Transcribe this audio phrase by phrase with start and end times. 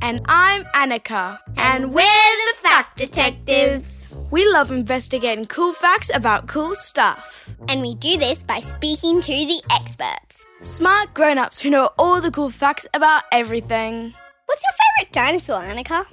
[0.00, 1.38] And I'm Anika.
[1.56, 4.20] And we're the Fact Detectives.
[4.30, 7.48] We love investigating cool facts about cool stuff.
[7.68, 10.44] And we do this by speaking to the experts.
[10.62, 14.14] Smart grown ups who know all the cool facts about everything.
[14.46, 16.06] What's your favourite dinosaur, Anika?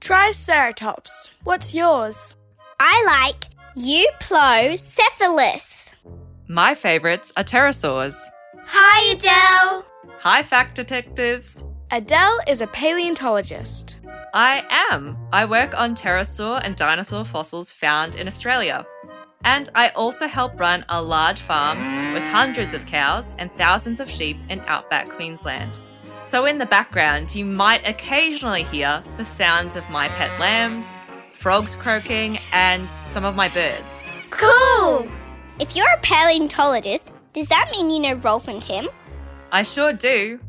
[0.00, 1.30] Triceratops.
[1.44, 2.36] What's yours?
[2.78, 5.92] I like Euoplocephalus.
[6.48, 8.16] My favourites are pterosaurs.
[8.64, 9.84] Hi, Adele.
[10.20, 11.64] Hi, fact detectives.
[11.94, 13.98] Adele is a paleontologist.
[14.32, 15.14] I am.
[15.30, 18.86] I work on pterosaur and dinosaur fossils found in Australia.
[19.44, 24.08] And I also help run a large farm with hundreds of cows and thousands of
[24.08, 25.80] sheep in outback Queensland.
[26.22, 30.96] So, in the background, you might occasionally hear the sounds of my pet lambs,
[31.38, 33.84] frogs croaking, and some of my birds.
[34.30, 35.06] Cool!
[35.60, 38.88] If you're a paleontologist, does that mean you know Rolf and Tim?
[39.50, 40.40] I sure do.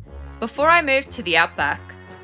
[0.43, 1.79] Before I moved to the outback,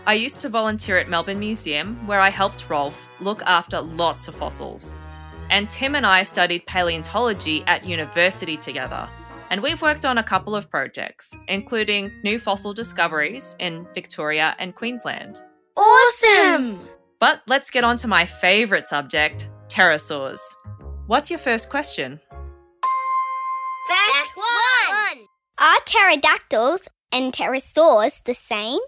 [0.05, 4.35] I used to volunteer at Melbourne Museum where I helped Rolf look after lots of
[4.35, 4.97] fossils.
[5.49, 9.07] And Tim and I studied paleontology at university together.
[9.49, 14.75] And we've worked on a couple of projects, including new fossil discoveries in Victoria and
[14.75, 15.41] Queensland.
[15.77, 16.81] Awesome!
[17.21, 20.41] But let's get on to my favourite subject pterosaurs.
[21.07, 22.19] What's your first question?
[23.87, 25.25] Fact one.
[25.57, 28.79] Are pterodactyls and pterosaurs the same?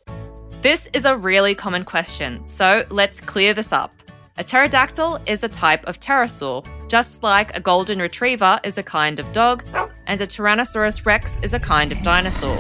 [0.62, 3.94] This is a really common question, so let's clear this up.
[4.38, 9.20] A pterodactyl is a type of pterosaur, just like a golden retriever is a kind
[9.20, 9.64] of dog,
[10.08, 12.58] and a Tyrannosaurus rex is a kind of dinosaur.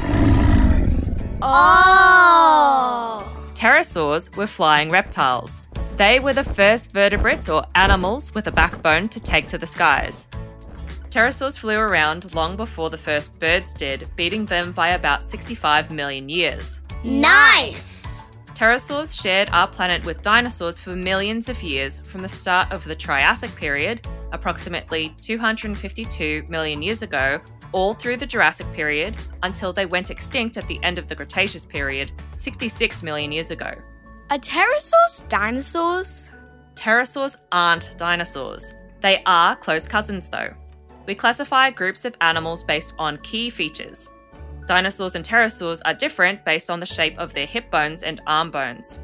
[1.41, 3.27] Oh!
[3.55, 5.61] Pterosaurs were flying reptiles.
[5.95, 10.27] They were the first vertebrates or animals with a backbone to take to the skies.
[11.11, 16.29] Pterosaurs flew around long before the first birds did, beating them by about 65 million
[16.29, 16.79] years.
[17.03, 18.31] Nice!
[18.53, 22.95] Pterosaurs shared our planet with dinosaurs for millions of years from the start of the
[22.95, 27.41] Triassic period, approximately 252 million years ago,
[27.73, 31.65] all through the Jurassic period until they went extinct at the end of the Cretaceous
[31.65, 33.73] period, 66 million years ago.
[34.29, 36.31] Are pterosaurs dinosaurs?
[36.75, 38.73] Pterosaurs aren't dinosaurs.
[39.01, 40.53] They are close cousins, though.
[41.05, 44.09] We classify groups of animals based on key features.
[44.67, 48.51] Dinosaurs and pterosaurs are different based on the shape of their hip bones and arm
[48.51, 48.99] bones.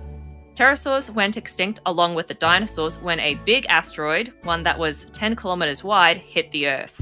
[0.55, 5.35] Pterosaurs went extinct along with the dinosaurs when a big asteroid, one that was 10
[5.35, 6.93] kilometers wide, hit the Earth.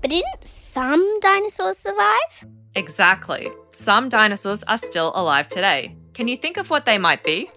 [0.00, 2.46] But didn't some dinosaurs survive?
[2.74, 3.50] Exactly.
[3.72, 5.94] Some dinosaurs are still alive today.
[6.14, 7.50] Can you think of what they might be?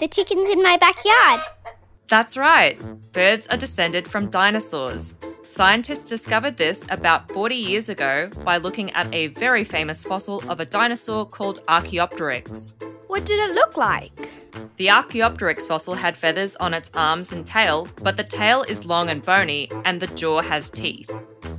[0.00, 1.40] The chickens in my backyard.
[2.08, 2.78] That's right.
[3.12, 5.14] Birds are descended from dinosaurs.
[5.48, 10.60] Scientists discovered this about 40 years ago by looking at a very famous fossil of
[10.60, 12.74] a dinosaur called Archaeopteryx.
[13.06, 14.30] What did it look like?
[14.76, 19.08] The Archaeopteryx fossil had feathers on its arms and tail, but the tail is long
[19.08, 21.10] and bony and the jaw has teeth.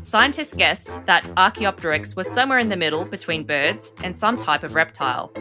[0.04, 4.76] Scientists guessed that Archaeopteryx was somewhere in the middle between birds and some type of
[4.76, 5.34] reptile.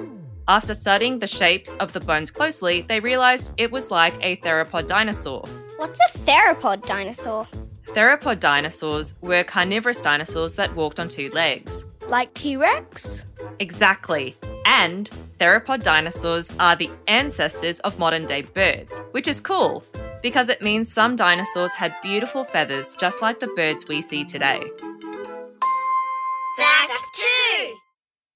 [0.49, 4.87] After studying the shapes of the bones closely, they realized it was like a theropod
[4.87, 5.45] dinosaur.
[5.77, 7.49] What's a theropod dinosaur?
[7.89, 11.85] Theropod dinosaurs were carnivorous dinosaurs that walked on two legs.
[12.07, 13.25] Like T Rex?
[13.59, 14.37] Exactly.
[14.67, 19.83] And theropod dinosaurs are the ancestors of modern day birds, which is cool
[20.23, 24.63] because it means some dinosaurs had beautiful feathers just like the birds we see today.
[26.57, 27.75] Fact two.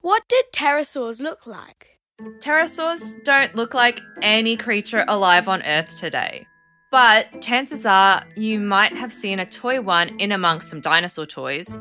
[0.01, 2.00] What did pterosaurs look like?
[2.41, 6.47] Pterosaurs don't look like any creature alive on Earth today.
[6.91, 11.79] But chances are you might have seen a toy one in amongst some dinosaur toys,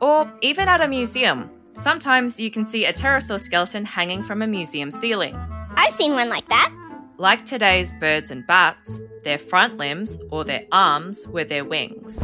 [0.00, 1.50] or even at a museum.
[1.78, 5.34] Sometimes you can see a pterosaur skeleton hanging from a museum ceiling.
[5.74, 6.72] I've seen one like that.
[7.18, 12.22] Like today's birds and bats, their front limbs, or their arms, were their wings.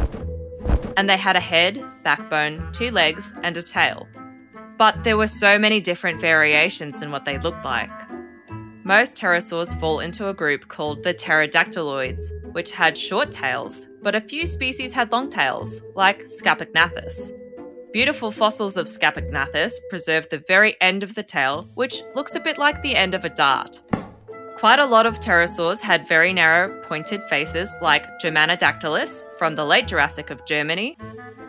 [0.97, 4.07] And they had a head, backbone, two legs, and a tail.
[4.79, 7.91] But there were so many different variations in what they looked like.
[8.85, 14.21] Most pterosaurs fall into a group called the pterodactyloids, which had short tails, but a
[14.21, 17.33] few species had long tails, like Scaphognathus.
[17.91, 22.57] Beautiful fossils of Scaphognathus preserve the very end of the tail, which looks a bit
[22.57, 23.81] like the end of a dart.
[24.55, 29.87] Quite a lot of pterosaurs had very narrow, pointed faces, like Germanodactylus from the late
[29.87, 30.97] Jurassic of Germany,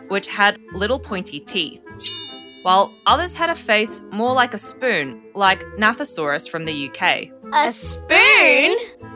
[0.09, 1.81] which had little pointy teeth
[2.63, 7.29] while others had a face more like a spoon, like Gnathosaurus from the UK.
[7.53, 8.75] A spoon?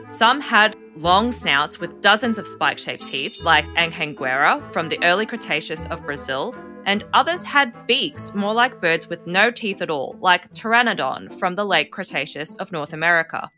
[0.09, 5.25] Some had long snouts with dozens of spike shaped teeth, like Anhanguera from the early
[5.25, 6.55] Cretaceous of Brazil,
[6.85, 11.55] and others had beaks more like birds with no teeth at all, like Pteranodon from
[11.55, 13.49] the late Cretaceous of North America.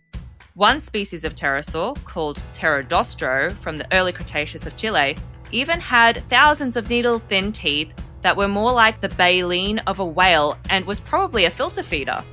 [0.55, 5.15] One species of pterosaur, called Pterodaustro from the early Cretaceous of Chile,
[5.51, 10.05] even had thousands of needle thin teeth that were more like the baleen of a
[10.05, 12.23] whale and was probably a filter feeder.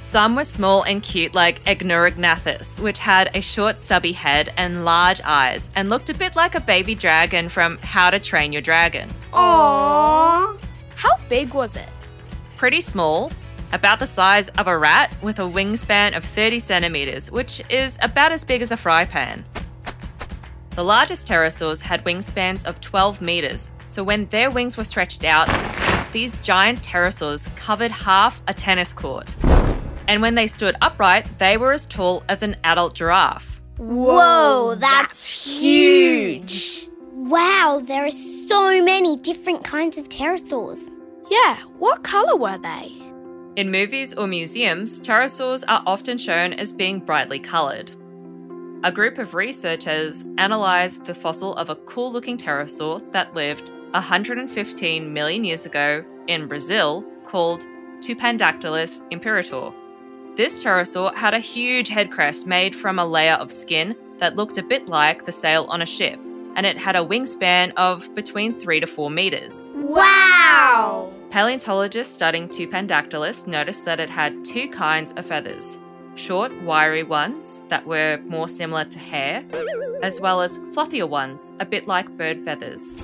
[0.00, 5.22] Some were small and cute, like Anurognathus, which had a short, stubby head and large
[5.24, 9.08] eyes, and looked a bit like a baby dragon from How to Train Your Dragon.
[9.32, 10.58] Aww.
[10.96, 11.88] How big was it?
[12.58, 13.32] Pretty small,
[13.72, 18.32] about the size of a rat, with a wingspan of 30 centimeters, which is about
[18.32, 19.46] as big as a fry pan.
[20.76, 25.50] The largest pterosaurs had wingspans of 12 meters, so when their wings were stretched out,
[26.12, 29.36] these giant pterosaurs covered half a tennis court.
[30.08, 33.60] And when they stood upright, they were as tall as an adult giraffe.
[33.76, 36.88] Whoa, that's huge.
[37.12, 40.90] Wow, there are so many different kinds of pterosaurs.
[41.30, 42.92] Yeah, what colour were they?
[43.56, 47.92] In movies or museums, pterosaurs are often shown as being brightly coloured.
[48.84, 55.12] A group of researchers analysed the fossil of a cool looking pterosaur that lived 115
[55.12, 57.64] million years ago in Brazil called
[58.00, 59.70] Tupandactylus imperator.
[60.34, 64.58] This pterosaur had a huge head crest made from a layer of skin that looked
[64.58, 66.18] a bit like the sail on a ship,
[66.56, 69.70] and it had a wingspan of between 3 to 4 meters.
[69.74, 71.12] Wow!
[71.30, 75.78] Paleontologists studying Tupandactylus noticed that it had two kinds of feathers
[76.14, 79.42] short, wiry ones that were more similar to hair,
[80.02, 82.94] as well as fluffier ones, a bit like bird feathers.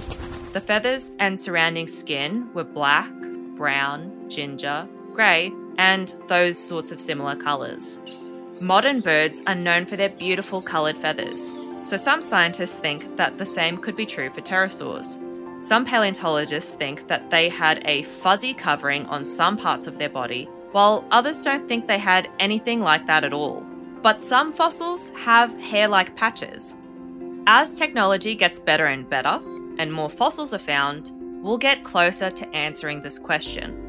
[0.52, 3.10] The feathers and surrounding skin were black,
[3.56, 8.00] brown, ginger, grey, and those sorts of similar colours.
[8.62, 11.52] Modern birds are known for their beautiful coloured feathers,
[11.84, 15.22] so some scientists think that the same could be true for pterosaurs.
[15.62, 20.46] Some paleontologists think that they had a fuzzy covering on some parts of their body,
[20.72, 23.60] while others don't think they had anything like that at all.
[24.02, 26.74] But some fossils have hair like patches.
[27.46, 29.40] As technology gets better and better,
[29.78, 33.84] and more fossils are found, we'll get closer to answering this question.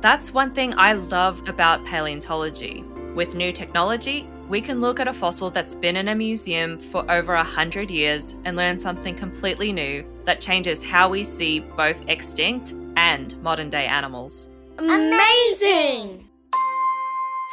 [0.00, 2.84] That's one thing I love about paleontology.
[3.14, 7.08] With new technology, we can look at a fossil that's been in a museum for
[7.10, 11.96] over a hundred years and learn something completely new that changes how we see both
[12.08, 14.48] extinct and modern day animals.
[14.78, 16.28] Amazing!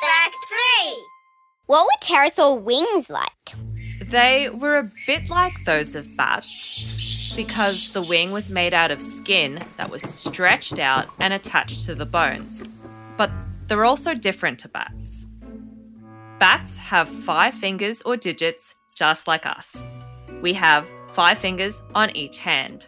[0.02, 0.36] Fact
[0.84, 1.06] 3
[1.66, 3.32] What were pterosaur wings like?
[4.02, 6.86] They were a bit like those of bats
[7.36, 11.96] because the wing was made out of skin that was stretched out and attached to
[11.96, 12.64] the bones.
[13.18, 13.32] But
[13.68, 15.28] they're also different to bats.
[16.40, 19.86] Bats have five fingers or digits just like us.
[20.42, 22.86] We have five fingers on each hand.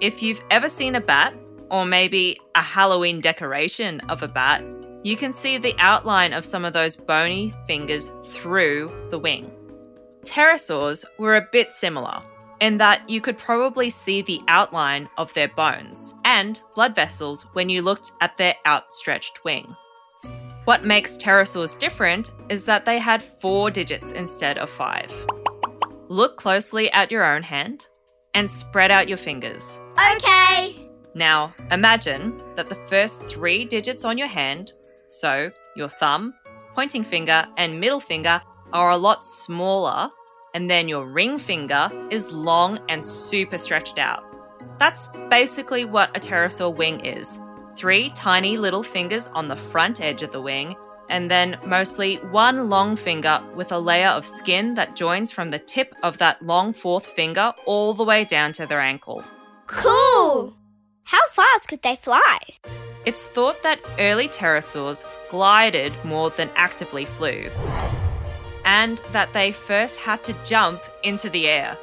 [0.00, 1.34] If you've ever seen a bat,
[1.70, 4.62] or maybe a Halloween decoration of a bat,
[5.02, 9.50] you can see the outline of some of those bony fingers through the wing.
[10.24, 12.22] Pterosaurs were a bit similar
[12.62, 17.68] in that you could probably see the outline of their bones and blood vessels when
[17.68, 19.66] you looked at their outstretched wing.
[20.64, 25.12] What makes pterosaurs different is that they had four digits instead of five.
[26.06, 27.86] Look closely at your own hand
[28.32, 29.80] and spread out your fingers.
[30.14, 30.88] Okay.
[31.16, 34.72] Now, imagine that the first three digits on your hand,
[35.08, 36.32] so your thumb,
[36.76, 38.40] pointing finger, and middle finger,
[38.72, 40.12] are a lot smaller
[40.54, 44.24] and then your ring finger is long and super stretched out.
[44.78, 47.40] That's basically what a pterosaur wing is
[47.76, 50.76] three tiny little fingers on the front edge of the wing,
[51.08, 55.58] and then mostly one long finger with a layer of skin that joins from the
[55.58, 59.24] tip of that long fourth finger all the way down to their ankle.
[59.66, 60.56] Cool!
[61.04, 62.38] How fast could they fly?
[63.04, 67.50] It's thought that early pterosaurs glided more than actively flew
[68.64, 71.76] and that they first had to jump into the air.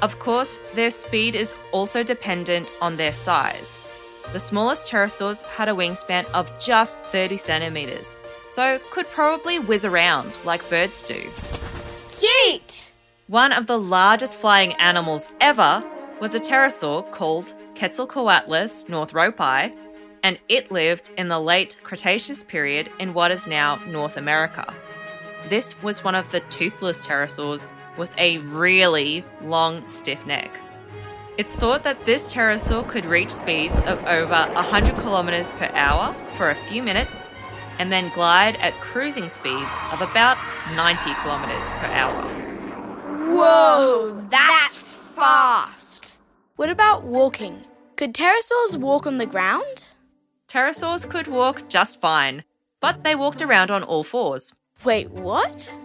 [0.00, 3.80] Of course, their speed is also dependent on their size.
[4.32, 8.16] The smallest pterosaurs had a wingspan of just 30 centimeters,
[8.48, 11.28] so could probably whiz around like birds do.
[12.08, 12.92] Cute!
[13.26, 15.84] One of the largest flying animals ever
[16.20, 19.74] was a pterosaur called Quetzalcoatlus northropi,
[20.22, 24.74] and it lived in the late Cretaceous period in what is now North America.
[25.48, 30.50] This was one of the toothless pterosaurs with a really long, stiff neck.
[31.38, 36.50] It's thought that this pterosaur could reach speeds of over 100 kilometers per hour for
[36.50, 37.34] a few minutes
[37.78, 40.36] and then glide at cruising speeds of about
[40.76, 42.22] 90 kilometers per hour.
[43.34, 46.18] Whoa, that's, fast.
[46.56, 47.64] What about walking?
[47.96, 49.88] Could pterosaurs walk on the ground?
[50.48, 52.44] Pterosaurs could walk just fine,
[52.80, 54.54] but they walked around on all fours.
[54.84, 55.78] Wait, what?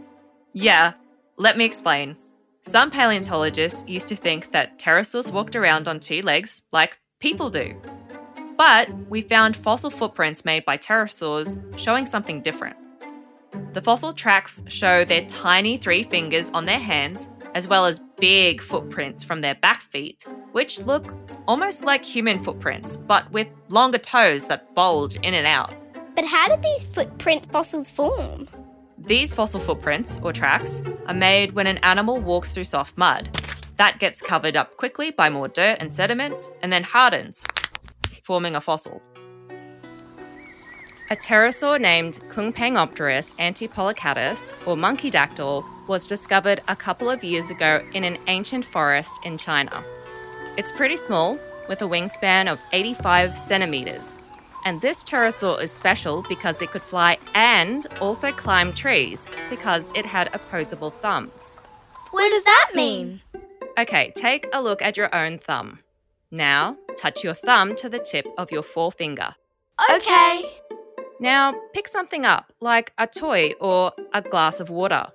[0.54, 0.94] Yeah,
[1.38, 2.18] let me explain.
[2.64, 7.80] Some paleontologists used to think that pterosaurs walked around on two legs like people do.
[8.58, 12.76] But we found fossil footprints made by pterosaurs showing something different.
[13.74, 18.62] The fossil tracks show their tiny three fingers on their hands, as well as big
[18.62, 21.14] footprints from their back feet, which look
[21.48, 25.74] almost like human footprints, but with longer toes that bulge in and out.
[26.16, 28.50] But how did these footprint fossils form?
[29.08, 33.30] These fossil footprints, or tracks, are made when an animal walks through soft mud.
[33.78, 37.46] That gets covered up quickly by more dirt and sediment and then hardens,
[38.26, 39.02] forming a fossil.
[41.10, 47.82] A pterosaur named Kunpengopterus antipollicatus, or monkey dactyl, was discovered a couple of years ago
[47.94, 49.82] in an ancient forest in China.
[50.58, 54.20] It's pretty small, with a wingspan of 85 centimeters.
[54.68, 60.06] And this pterosaur is special because it could fly and also climb trees because it
[60.06, 61.58] had opposable thumbs.
[62.12, 63.22] What does that mean?
[63.80, 65.80] Okay, take a look at your own thumb.
[66.32, 69.36] Now, touch your thumb to the tip of your forefinger.
[69.90, 70.44] Okay.
[71.22, 75.08] Now, pick something up, like a toy or a glass of water.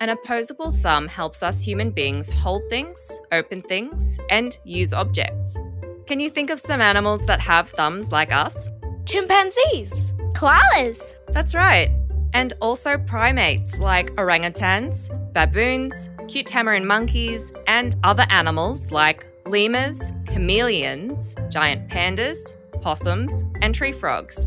[0.00, 5.58] An opposable thumb helps us human beings hold things, open things, and use objects.
[6.06, 8.70] Can you think of some animals that have thumbs like us?
[9.08, 10.12] Chimpanzees.
[10.34, 11.14] Koalas.
[11.28, 11.90] That's right.
[12.34, 21.34] And also primates like orangutans, baboons, cute tamarin monkeys, and other animals like lemurs, chameleons,
[21.48, 24.46] giant pandas, possums, and tree frogs.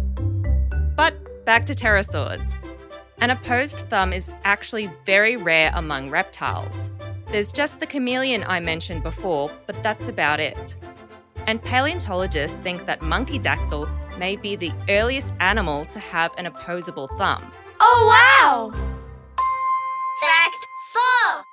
[0.96, 2.46] But back to pterosaurs.
[3.18, 6.92] An opposed thumb is actually very rare among reptiles.
[7.32, 10.76] There's just the chameleon I mentioned before, but that's about it.
[11.48, 17.08] And paleontologists think that monkey dactyl may be the earliest animal to have an opposable
[17.18, 17.52] thumb.
[17.80, 18.72] Oh, wow!
[20.22, 20.68] Fact
[21.36, 21.44] 4.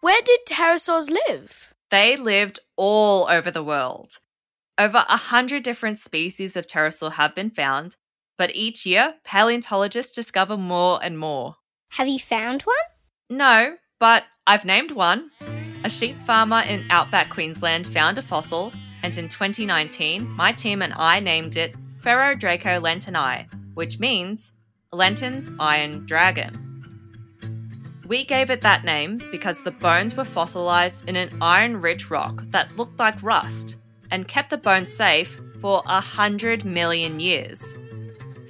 [0.00, 1.74] Where did pterosaurs live?
[1.90, 4.18] They lived all over the world.
[4.76, 7.96] Over a hundred different species of pterosaur have been found,
[8.36, 11.56] but each year paleontologists discover more and more.
[11.90, 12.76] Have you found one?
[13.30, 15.30] No, but I've named one.
[15.84, 18.72] A sheep farmer in outback Queensland found a fossil,
[19.02, 24.52] and in 2019, my team and I named it Ferrodraco lentoni, which means
[24.92, 26.64] Lenton's Iron Dragon.
[28.06, 32.44] We gave it that name because the bones were fossilized in an iron rich rock
[32.50, 33.76] that looked like rust
[34.10, 37.60] and kept the bones safe for a hundred million years.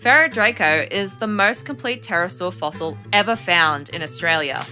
[0.00, 4.64] Ferrodraco is the most complete pterosaur fossil ever found in Australia.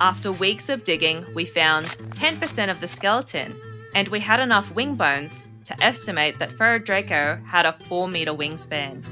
[0.00, 3.54] After weeks of digging, we found 10% of the skeleton,
[3.94, 9.04] and we had enough wing bones to estimate that Ferrodraco had a 4 meter wingspan.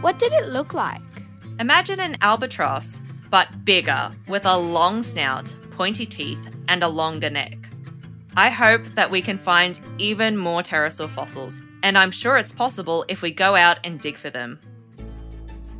[0.00, 1.02] What did it look like?
[1.58, 3.00] Imagine an albatross,
[3.30, 6.38] but bigger, with a long snout, pointy teeth,
[6.68, 7.58] and a longer neck.
[8.36, 13.04] I hope that we can find even more pterosaur fossils, and I'm sure it's possible
[13.08, 14.60] if we go out and dig for them.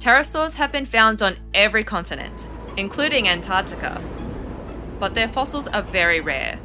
[0.00, 4.02] Pterosaurs have been found on every continent, including Antarctica,
[4.98, 6.58] but their fossils are very rare.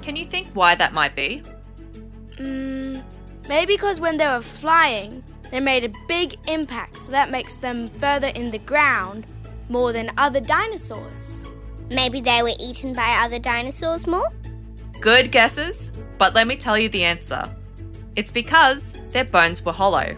[0.00, 1.42] Can you think why that might be?
[2.36, 3.02] Mm,
[3.48, 7.88] maybe because when they were flying, they made a big impact, so that makes them
[7.88, 9.26] further in the ground
[9.68, 11.44] more than other dinosaurs.
[11.90, 14.30] Maybe they were eaten by other dinosaurs more?
[15.00, 17.48] Good guesses, but let me tell you the answer.
[18.16, 20.16] It's because their bones were hollow.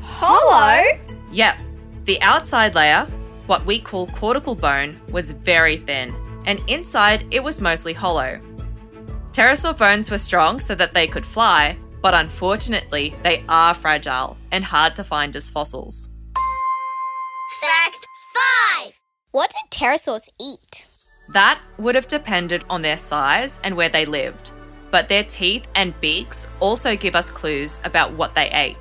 [0.00, 0.98] Hollow?
[1.32, 1.60] Yep,
[2.04, 3.06] the outside layer,
[3.46, 6.14] what we call cortical bone, was very thin,
[6.46, 8.40] and inside it was mostly hollow.
[9.38, 14.64] Pterosaur bones were strong so that they could fly, but unfortunately, they are fragile and
[14.64, 16.08] hard to find as fossils.
[17.60, 18.04] Fact
[18.82, 18.92] 5.
[19.30, 20.88] What did pterosaurs eat?
[21.34, 24.50] That would have depended on their size and where they lived,
[24.90, 28.76] but their teeth and beaks also give us clues about what they ate.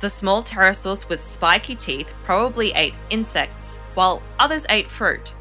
[0.00, 5.32] The small pterosaurs with spiky teeth probably ate insects, while others ate fruit.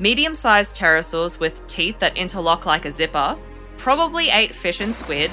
[0.00, 3.38] Medium sized pterosaurs with teeth that interlock like a zipper
[3.78, 5.30] probably ate fish and squid,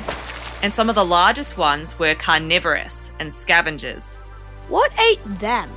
[0.63, 4.15] and some of the largest ones were carnivorous and scavengers.
[4.69, 5.69] What ate them?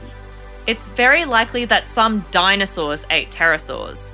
[0.67, 4.11] It's very likely that some dinosaurs ate pterosaurs.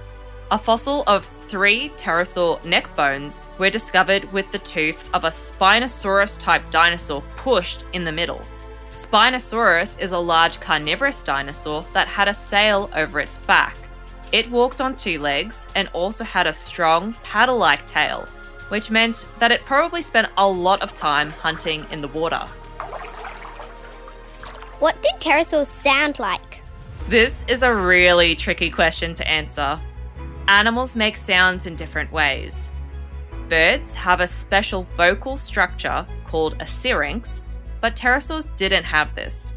[0.50, 6.38] A fossil of three pterosaur neck bones were discovered with the tooth of a Spinosaurus
[6.38, 8.40] type dinosaur pushed in the middle.
[8.90, 13.76] Spinosaurus is a large carnivorous dinosaur that had a sail over its back.
[14.32, 18.26] It walked on two legs and also had a strong paddle like tail,
[18.68, 22.46] which meant that it probably spent a lot of time hunting in the water.
[24.80, 26.62] What did pterosaurs sound like?
[27.08, 29.78] This is a really tricky question to answer.
[30.48, 32.70] Animals make sounds in different ways.
[33.48, 37.42] Birds have a special vocal structure called a syrinx,
[37.80, 39.52] but pterosaurs didn't have this.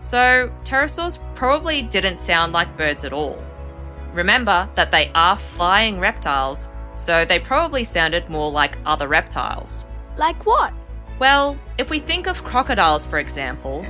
[0.00, 3.42] So, pterosaurs probably didn't sound like birds at all.
[4.12, 9.84] Remember that they are flying reptiles, so they probably sounded more like other reptiles.
[10.16, 10.72] Like what?
[11.18, 13.82] Well, if we think of crocodiles, for example,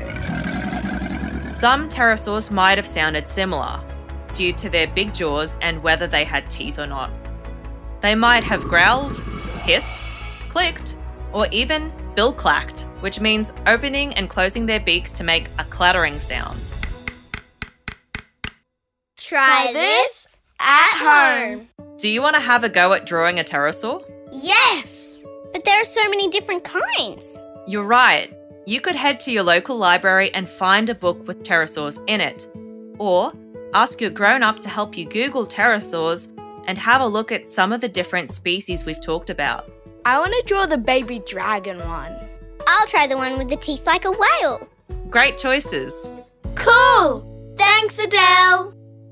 [1.53, 3.81] some pterosaurs might have sounded similar
[4.35, 7.11] due to their big jaws and whether they had teeth or not.
[8.01, 9.19] They might have growled,
[9.63, 10.01] hissed,
[10.51, 10.97] clicked,
[11.33, 16.21] or even bill clacked, which means opening and closing their beaks to make a clattering
[16.21, 16.61] sound.
[19.17, 21.69] Try this at home.
[21.99, 24.05] Do you want to have a go at drawing a pterosaur?
[24.33, 25.23] Yes!
[25.53, 27.39] But there are so many different kinds.
[27.67, 28.35] You're right.
[28.67, 32.49] You could head to your local library and find a book with pterosaurs in it.
[32.99, 33.33] Or
[33.75, 36.29] ask your grown up to help you Google pterosaurs
[36.67, 39.71] and have a look at some of the different species we've talked about.
[40.05, 42.17] I want to draw the baby dragon one.
[42.67, 44.69] I'll try the one with the teeth like a whale.
[45.11, 45.95] Great choices.
[46.55, 47.55] Cool!
[47.57, 48.34] Thanks, Adele!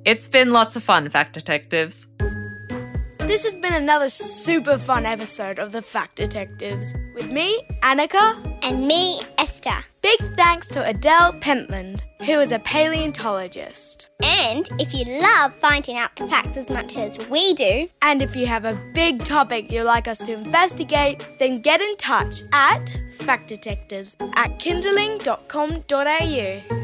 [0.05, 2.09] It's been lots of fun, Fact Detectives.
[3.21, 8.89] This has been another super fun episode of the Fact Detectives with me, Anika, And
[8.89, 9.85] me, Esther.
[10.03, 14.11] Big thanks to Adele Pentland, who is a paleontologist.
[14.25, 18.35] And if you love finding out the facts as much as we do, And if
[18.35, 22.87] you have a big topic you'd like us to investigate, then get in touch at
[23.13, 26.82] factdetectives at kinderling.com.au.